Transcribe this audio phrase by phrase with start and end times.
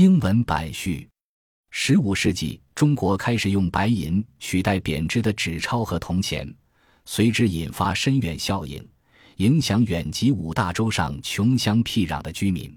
[0.00, 1.06] 英文版序：
[1.68, 6.50] 十五世纪，中国开始用白银取代贬值的纸钞和铜钱，
[7.04, 8.82] 随之引发深远效应，
[9.36, 12.74] 影响远及五大洲上穷乡僻壤的居民。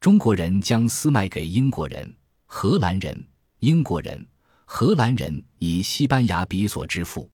[0.00, 2.10] 中国人将丝卖给英国人、
[2.46, 3.28] 荷兰人、
[3.58, 4.26] 英国人、
[4.64, 7.28] 荷兰人，以西班牙比索支付。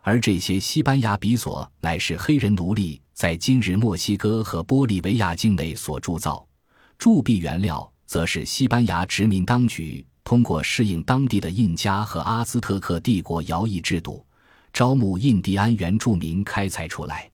[0.00, 6.48] 而这些西班牙比索乃是黑人奴隶在今日墨西哥和玻利维亚境内所铸造，
[6.96, 14.24] 铸币原料则是西班牙殖民当局通过适应当地的印加和阿兹特克帝国徭役制度，
[14.72, 17.30] 招募印第安原住民开采出来。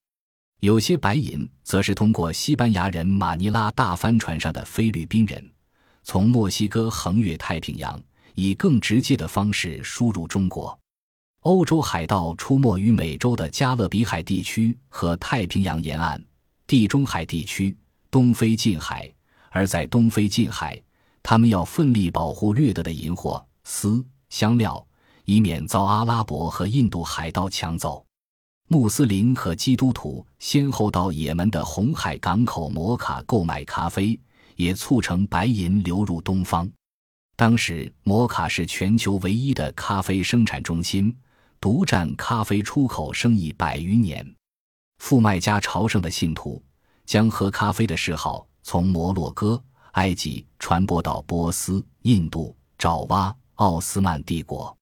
[0.60, 5.50] 有些白银则是通过西班牙人马尼拉大帆船上的菲律宾人，
[6.02, 7.98] 从墨西哥横越太平洋，
[8.34, 10.78] 以更直接的方式输入中国。
[11.44, 16.22] 欧洲海盗出没于美洲的加勒比海地区和太平洋沿岸、
[16.66, 17.74] 地中海地区、
[18.10, 19.10] 东非近海，
[19.50, 20.80] 而在东非近海，
[21.22, 24.84] 他们要奋力保护掠得的银货、丝、香料，
[25.24, 28.04] 以免遭阿拉伯和印度海盗抢走。
[28.68, 34.18] 穆斯林和基督徒先后到也门的红海港口摩卡购买咖啡，
[34.56, 36.70] 也促成白银流入东方。
[37.36, 41.14] 当时，摩卡是全球唯一的咖啡生产中心。
[41.60, 44.34] 独占咖啡出口生意百余年，
[44.96, 46.62] 富麦加朝圣的信徒
[47.04, 54.76] 将喝咖啡的嗜好从摩洛哥、埃及传播到波斯、印度、爪哇、奥斯曼帝国。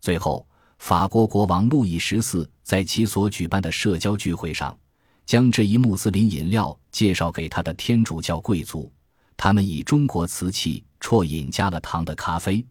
[0.00, 0.46] 最后，
[0.78, 4.76] 法国国王路易十四在其所举办的社交聚会上，
[5.24, 8.92] 将这一穆斯林饮料介绍给他的天主教贵族，
[9.36, 12.64] 他们以中国瓷器啜饮加了糖的咖啡，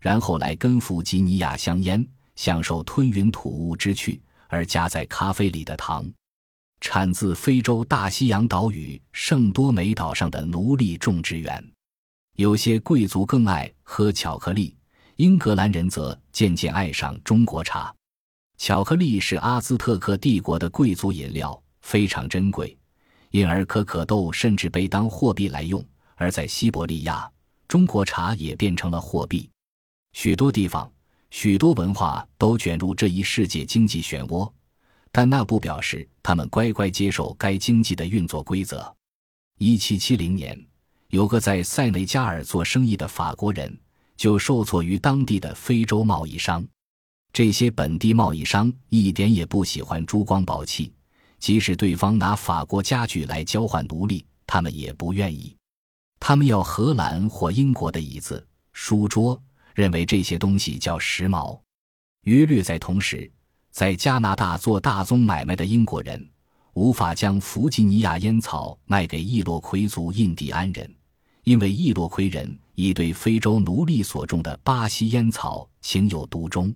[0.00, 2.06] 然后来跟弗吉尼亚香烟。
[2.36, 6.08] 享受吞云吐雾之趣，而加在咖啡里的糖，
[6.80, 11.72] 产自非洲大西洋岛屿圣多美岛上的奴隶种植园。
[12.36, 14.76] 有些贵族更爱喝巧克力，
[15.16, 17.94] 英格兰人则渐渐爱上中国茶。
[18.56, 22.76] 巧克力是阿兹特克帝国的贵族饮料，非常珍贵，
[23.30, 25.84] 因而可可豆甚至被当货币来用。
[26.14, 27.30] 而在西伯利亚，
[27.66, 29.48] 中国茶也变成了货币。
[30.12, 30.90] 许多地方。
[31.30, 34.50] 许多文化都卷入这一世界经济漩涡，
[35.10, 38.94] 但那不表示他们乖乖接受该经济的运作规则。
[39.58, 40.58] 一七七零年，
[41.08, 43.76] 有个在塞内加尔做生意的法国人
[44.16, 46.66] 就受挫于当地的非洲贸易商。
[47.32, 50.92] 这些本地贸易商一点也不喜欢珠光宝气，
[51.38, 55.56] 即使对方拿法国家具来交换奴隶，他们也不愿意。
[56.20, 59.40] 他们要荷兰或英国的椅子、书桌。
[59.74, 61.56] 认为这些东西叫时髦。
[62.24, 63.30] 约略在同时，
[63.70, 66.28] 在加拿大做大宗买卖的英国人
[66.74, 70.92] 无法将弗吉尼亚烟草卖给易洛魁族印第安人，
[71.44, 76.74] 因为易洛魁人已对非洲奴隶所种的巴西烟草情有独钟。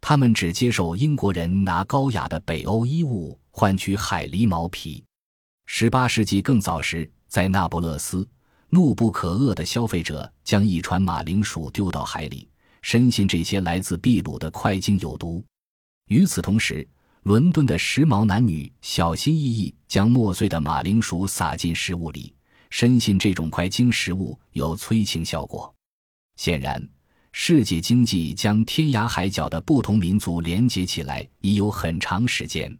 [0.00, 5.04] 他们只接受英国人拿高雅的北欧衣物换取海狸毛皮。
[5.66, 8.26] 十八世纪更早时，在那不勒斯。
[8.70, 12.48] 怒不可遏的消费者将一船马铃薯丢到海里，
[12.82, 15.42] 深信这些来自秘鲁的快精有毒。
[16.08, 16.86] 与此同时，
[17.22, 22.34] 伦敦的时髦男女小心翼翼将磨碎的马铃薯撒进食物里，
[22.70, 25.72] 深信这种快精食物有催情效果。
[26.36, 26.82] 显然，
[27.32, 32.74] 世界经济将天涯海角的不同民族连接起来已有很长时间，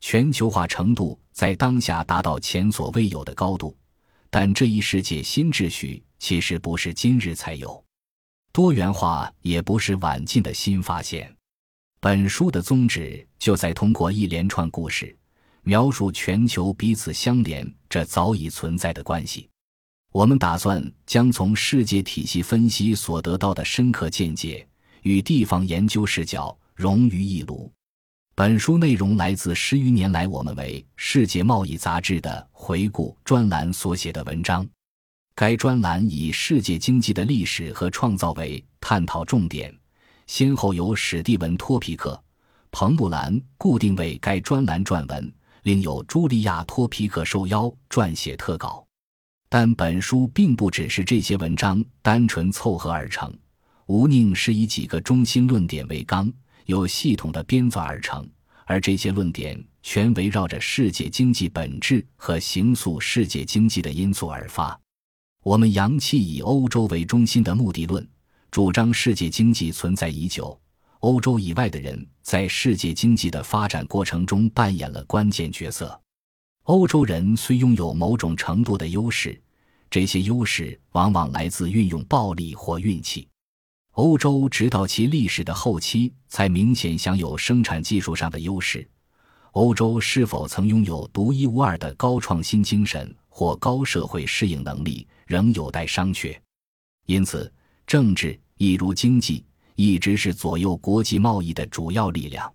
[0.00, 3.76] 全球化程度在当下达到前所未有的高度。
[4.30, 7.84] 但这一世界新秩序其实不是今日才有，
[8.50, 11.35] 多元化也不是晚近的新发现。
[12.06, 15.12] 本书的宗旨就在通过一连串故事，
[15.62, 19.48] 描述全球彼此相连这早已存在的关系。
[20.12, 24.64] 我们打算将从世界体系分析所得到的深刻见解
[25.02, 27.68] 与地方研究视角融于一炉。
[28.36, 34.64] 本书内容来自十余年来我们为《世界贸易杂志》的回顾专栏所写的文章。
[35.34, 39.76] 该专栏以世界经济的历史和创造为探讨重点，
[40.26, 42.20] 先后由史蒂文·托皮克、
[42.70, 45.32] 彭布兰固定为该专栏撰文，
[45.62, 48.84] 另有茱莉亚·托皮克受邀撰写特稿。
[49.48, 53.32] 但本书并不只是这些文章单纯凑合而成，
[53.86, 56.30] 吴宁是以几个中心论点为纲。
[56.64, 58.28] 有系统的编纂而成，
[58.64, 64.76] 而这些论点全围绕着世界经济本质和形塑世界经济的因素而发。
[65.44, 68.04] 我们扬弃以欧洲为中心的目的论，
[68.56, 70.58] 主张世界经济存在已久，
[71.00, 76.00] 欧洲以外的人在世界经济的发展过程中扮演了关键角色。
[76.62, 79.38] 欧洲人虽拥有某种程度的优势，
[79.90, 83.28] 这些优势往往来自运用暴力或运气。
[83.90, 88.88] 欧洲直到其历史的后期才明显享有生产技术上的优势。
[89.52, 96.34] 欧洲是否曾拥有独一无二的高创新精神或高社会适应能力，仍有待商榷。
[97.04, 97.52] 因此，
[97.86, 99.44] 政治亦如经济，
[99.74, 102.52] 一直是左右国际贸易的主要力量。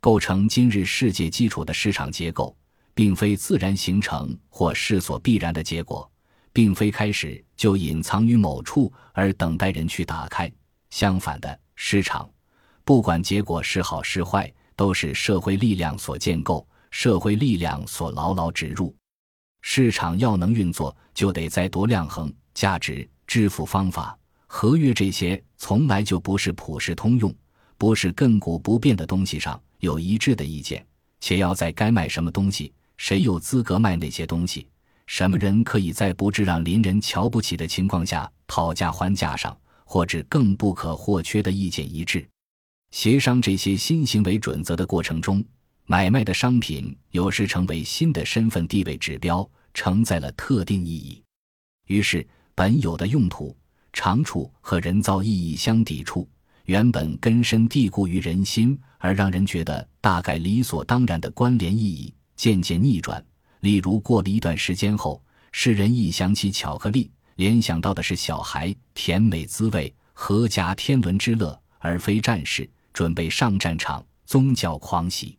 [0.00, 2.56] 构成今日世界基础的市场结构，
[2.94, 6.10] 并非自然形成或势所必然的结果，
[6.52, 10.50] 并非开始就隐藏于某处而等待人去打开。
[10.90, 12.28] 相反的，市场，
[12.84, 14.52] 不管结果是好是坏。
[14.76, 18.96] 都是社会力量所建构，社会力量所牢牢植入。
[19.60, 24.18] 市场要能运作，就得在多量衡、价值、支付方法、
[24.52, 27.32] 合约这些从来就不是普世通用、
[27.78, 30.84] 不是亘古不变的东西上有一致的意见，
[31.20, 34.66] 且要在该卖什么东西、谁有资格卖那些东西、
[35.06, 42.28] 什么人可以在不致让邻人瞧不起的情况下讨价还价上，或者更不可或缺的意见一致。
[42.90, 45.42] 协商这些新行为准则的过程中，
[45.86, 51.22] 买卖的商品有时成为新的身份地位指标，承载了特定意义。
[51.86, 52.26] 于是，
[52.56, 53.56] 本有的用途、
[53.92, 56.28] 长处和人造意义相抵触，
[56.64, 63.24] 原本根深蒂固于人心而让人觉得大概理所当然的关联意义，渐渐逆转。
[63.60, 65.22] 例如，过了一段时间后，
[65.52, 72.68] 世人一想起巧克力，联想到的是小孩甜美滋味、阖家天伦之乐，而非战士。
[72.92, 75.38] 准备上战场，宗教狂喜。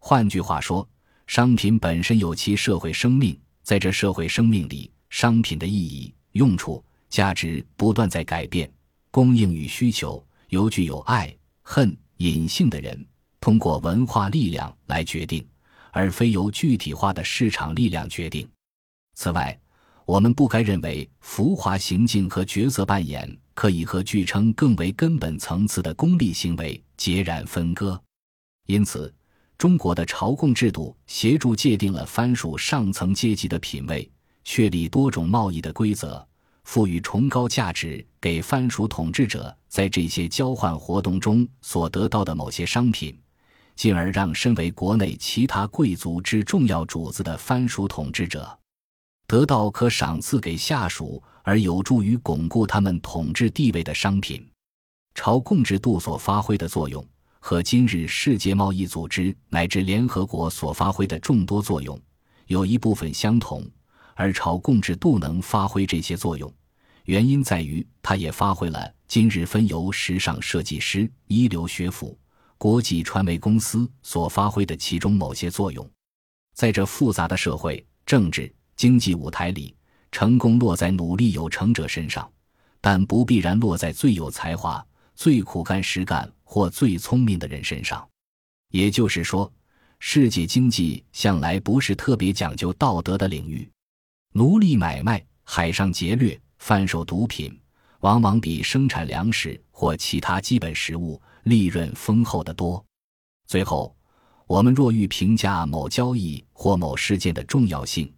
[0.00, 0.86] 换句话说，
[1.26, 8.72] 商品本身有其社会生命，在这社会生命里，商品的意义、用处、价值不断在改变。
[9.10, 13.04] 供应与需求由具有爱、恨、隐性的人
[13.40, 15.44] 通过文化力量来决定，
[15.90, 18.48] 而非由具体化的市场力量决定。
[19.16, 19.58] 此外，
[20.06, 28.00] 我们不该认为浮华行径和角色扮演可以和据称更为根本层次的功利行为截然分割。
[28.66, 29.12] 因此，
[29.58, 34.08] 中国的朝贡制度协助界定了藩属上层阶级的品位，
[34.44, 36.24] 确立多种贸易的规则，
[36.70, 43.20] 赋予崇高价值给藩属统治者在这些交换活动中所得到的某些商品，
[43.74, 48.56] 进而让身为国内其他贵族之重要主子的藩属统治者。
[49.26, 54.48] 得到可赏赐给下属而有助于巩固他们统治地位的商品，
[55.16, 57.04] 朝贡制度所发挥的作用
[57.40, 62.00] 和今日世界贸易组织乃至联合国所发挥的众多作用
[62.46, 63.68] 有一部分相同，
[64.14, 66.48] 而朝贡制度能发挥这些作用，
[67.10, 72.16] 原因在于它也发挥了今日分由时尚设计师、一流学府、
[72.56, 75.84] 国际传媒公司所发挥的其中某些作用，
[76.54, 78.54] 在这复杂的社会政治。
[78.76, 79.74] 经济舞台里，
[80.12, 82.30] 成功落在努力有成者身上，
[82.80, 84.86] 但不必然落在最有才华、
[85.16, 88.08] 最苦干实干或最聪明的人身上。
[88.70, 89.52] 也就是说，
[89.98, 93.68] 世界经济向来不是特别讲究道德的领域。
[94.32, 97.58] 奴隶买卖、海上劫掠、贩售毒品，
[98.00, 102.82] 往往比生产粮食或其他基本食物利润丰厚得多。
[103.46, 103.96] 最后，
[104.46, 108.12] 我们若欲评价某交易或某事件的重要性，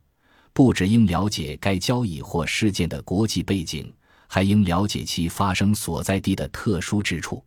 [0.53, 3.91] 不只应了解该交易或事件的国际背景，
[4.27, 7.43] 还应了解其发生所在地的特殊之处。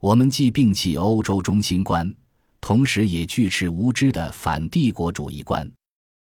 [0.00, 2.12] 我们既摒弃欧洲中心观，
[2.60, 5.70] 同时也拒斥无知的反帝国主义观。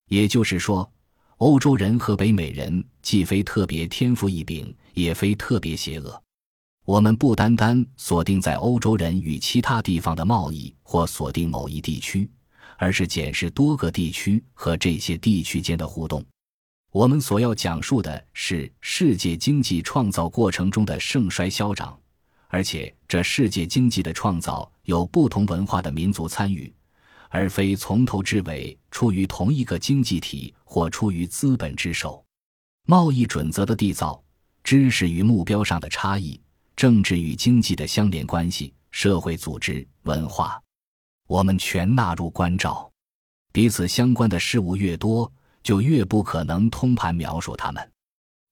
[0.08, 0.90] 也就是说，
[1.38, 6.20] 欧洲人和北美人既非特别天赋异禀，也非特别邪恶。
[6.84, 12.28] 我们不单单锁定在欧洲人与其他地方的贸易，或锁定某一地区。
[12.78, 16.20] 而是检视多个地区和这些地区间的互动。
[16.90, 21.96] 我们所要讲述的是世界经济创造过程中的盛衰消长，
[22.48, 26.74] 而且这世界经济的创造有不同文化的民族参与，
[27.30, 32.25] 而非从头至尾出于同一个经济体或出于资本之手。
[32.88, 34.22] 贸易准则的缔造、
[34.62, 36.40] 知识与目标上的差异、
[36.76, 40.62] 政治与经济的相连关系、社会组织、文化。
[41.26, 42.88] 我们全纳入关照，
[43.52, 45.30] 彼此相关的事物越多，
[45.64, 47.90] 就越不可能通盘描述它们。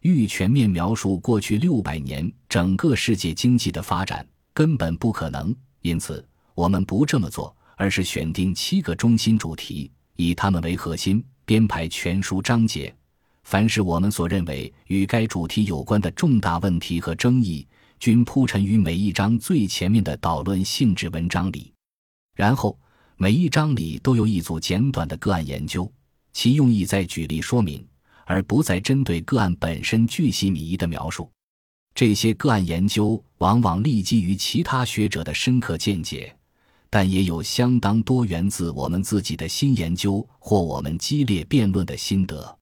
[0.01, 5.55] 欲全面描述过去六百年整个世界经济的发展，根本不可能。
[5.83, 6.27] 因此，
[6.57, 12.93] 我们不这么做，而是选定七个中心主题，以它们为核心，编排全书章节。
[13.45, 17.67] 凡是我们所认为与该主题有关的重大问题和争议，
[18.01, 21.73] 均铺陈于每一章最前面的导论性质文章里。
[22.35, 22.79] 然后，
[23.17, 25.91] 每一章里都有一组简短的个案研究，
[26.33, 27.87] 其用意在举例说明，
[28.25, 31.31] 而不再针对个案本身巨细靡遗的描述。
[31.95, 36.35] 这些个案研究往往立基于其他学者的深刻见解，
[36.91, 42.59] 但也有相当多源自我们自己的新研究或我们激烈辩论的心得。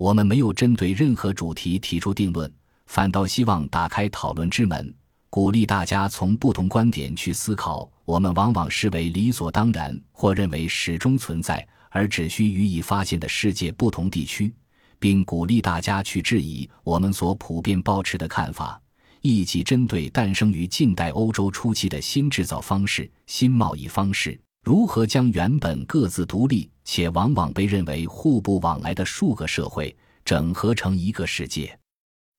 [0.00, 2.50] 我们没有针对任何主题提出定论，
[2.86, 4.94] 反倒希望打开讨论之门，
[5.28, 7.86] 鼓励大家从不同观点去思考。
[8.06, 14.50] 我们往往视为理所当然或认为始终存在而只需予以发现的世界不同地区。
[14.98, 18.80] 并鼓励大家去质疑我们所普遍抱持的看法，
[19.20, 31.76] 以及针对诞生于近代欧洲初期的新制造方式、新贸易方式，如何将原本各自独立且往往被认为互不往来的数个社会整合成一个世界。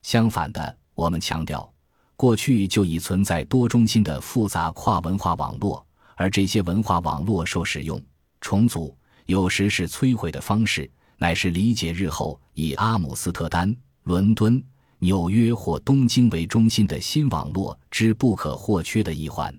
[0.04, 1.72] 相反的，我们强调，
[2.16, 5.86] 过去就已存在多中心的复杂跨文化网络，
[6.16, 8.02] 而这些文化网络受使用、
[8.40, 10.90] 重组，有时是摧毁的方式。
[11.18, 13.76] 乃是理解日后以阿姆斯特丹、
[14.06, 14.64] 伦敦、
[14.98, 19.56] 纽约或东京为中心的新网络之不可或缺的一环。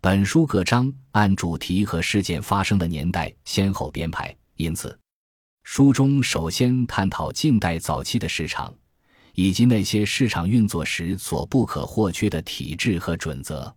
[0.00, 4.96] 本书各章按主题和事件发生的年代先后编排，因此，
[5.64, 8.72] 书中首先探讨近代早期的市场，
[9.34, 13.74] 以及那些市场运作时所不可或缺的体制和准则，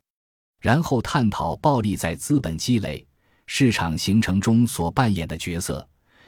[0.60, 3.04] 然后探讨暴力在资本积累、
[3.48, 5.86] 市场形成中所扮演的角色。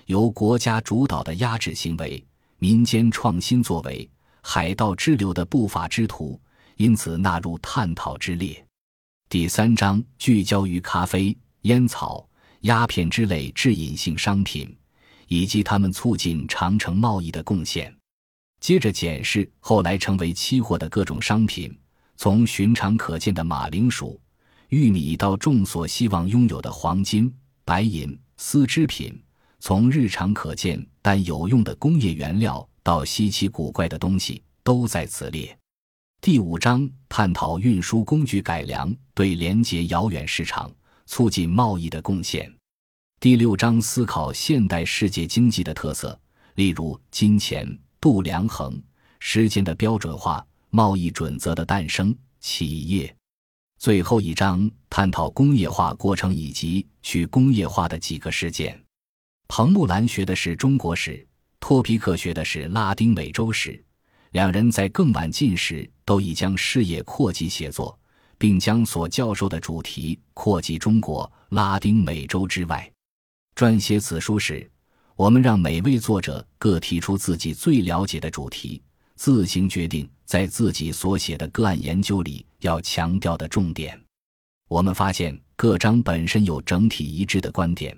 [0.07, 2.25] 由国家主导的压制行为、
[2.57, 4.09] 民间创新作为、
[4.41, 6.41] 海盗支流的不法之徒，
[6.77, 8.65] 因此纳入探讨之列。
[9.33, 12.23] 第三章聚焦于咖啡、烟草、
[12.59, 14.77] 鸦片之类致瘾性商品，
[15.27, 17.91] 以及他们促进长城贸易的贡献。
[18.59, 21.75] 接着检视后来成为期货的各种商品，
[22.15, 24.21] 从寻常可见的马铃薯、
[24.69, 27.33] 玉米到众所希望拥有的黄金、
[27.65, 29.19] 白银、丝织品。
[29.59, 35.57] 从日常可见但有用的工业原料到稀奇古怪的东西，都在此列。
[36.25, 40.71] 第五章探讨运输工具改良对连接遥远市场、
[41.05, 42.49] 促进贸易的贡献。
[43.19, 46.17] 第六章思考现代世界经济的特色，
[46.55, 48.81] 例如金钱、度量衡、
[49.19, 53.13] 时间的标准化、贸易准则的诞生、企业。
[53.77, 58.81] 最后一章探讨工业化过程以及去工业化的几个事件。
[59.49, 61.27] 彭木兰学的是中国史，
[61.59, 63.83] 托皮克学的是拉丁美洲史。
[64.31, 67.97] 两人在更晚近时都已将视野扩及写作，
[68.37, 72.91] 并将所教授的主题扩及中国、拉丁美洲之外。
[73.55, 74.69] 撰写此书时，
[75.15, 78.81] 我们让每位作者各提出自己最了解的主题，
[79.15, 83.99] 自行决定在自己所写的个案研究里要强调的重点。
[84.69, 87.95] 我们发现各章本身有整体一致的观点。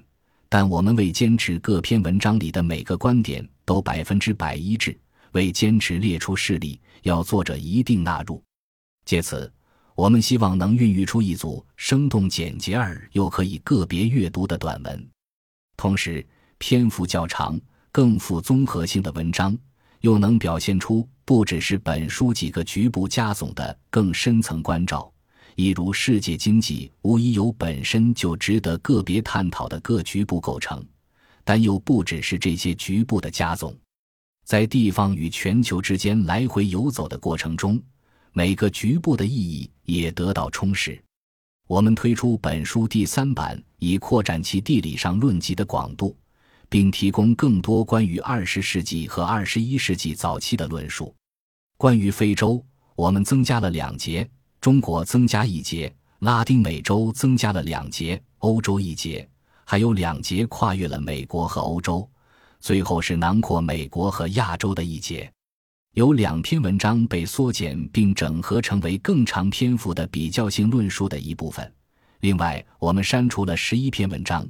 [0.47, 4.97] 但我们为坚持各篇文章里的每个观点都百分之百一致，
[5.35, 8.41] 为坚持列出事例，要作者一定纳入。
[9.03, 9.51] 借此，
[9.93, 15.09] 我们希望能孕育出一组生动简洁而又可以个别阅读的短文，
[15.75, 16.25] 同时
[16.57, 17.59] 篇幅较长、
[17.91, 19.57] 更富综合性的文章，
[19.99, 25.11] 又能表现出不只是本书几个局部加总的更深层关照。
[25.55, 30.81] 一如世界经济无疑有本身就值得个别探讨的各局部构成，
[31.43, 33.77] 但又不只是这些局部的加总。
[34.45, 37.81] 在地方与全球之间来回游走的过程中，
[38.31, 41.01] 每个局部的意义也得到充实。
[41.65, 46.15] 我们推出本书第三版，以扩展其地理上论及的广度，
[46.69, 51.11] 并提供更多关于二十世纪和二十一世纪早期的论述。
[51.75, 52.63] 关于非洲，
[52.95, 54.29] 我们增加了两节。
[54.61, 59.27] 中国增加一节，拉丁美洲增加了两节，欧洲一节，
[59.63, 62.07] 还有两节跨越了美国和欧洲，
[62.65, 65.31] 最后是囊括美国和亚洲的一节。
[65.93, 71.71] 有两篇文章被缩减并整合成为更长篇幅的比较性论述的一部分。
[72.21, 74.49] 另外，我们删除了十一篇文章，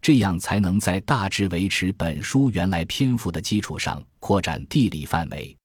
[0.00, 5.56] 这样才能在大致维持本书原来篇幅的基础上扩展地理范围。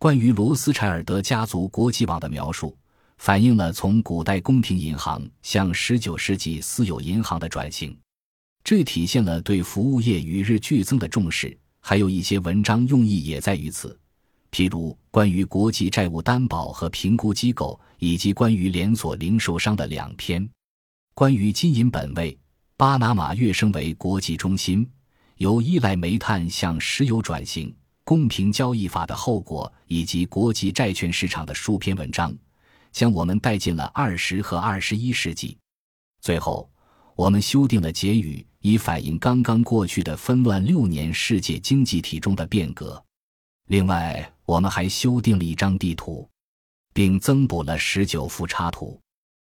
[0.00, 2.76] 关于罗斯柴尔德家族国际网的描述。
[3.18, 7.96] 反映了从古代宫廷银行向十九世纪私有银行的转型，
[8.62, 11.56] 这体现了对服务业与日俱增的重视。
[11.80, 13.98] 还有一些文章用意也在于此，
[14.50, 20.46] 譬如关于国际债务担保和评估机构，以及关于连锁零售商的两篇。
[21.14, 22.36] 关于金银本位，
[22.76, 24.86] 巴拿马跃升为国际中心，
[25.36, 27.74] 由依赖煤炭向石油转型，
[28.04, 32.36] 公平交易法的后果，以及国际债券市场的数篇文章。
[32.90, 35.56] 将我们带进了二十和二十一世纪。
[36.20, 36.68] 最后，
[37.14, 43.02] 我们修订了结语，以反映刚刚过去的纷乱六年世界经济体中的变革。
[43.68, 46.28] 另外，我们还修订了一张地图，
[46.92, 49.00] 并增补了十九幅插图。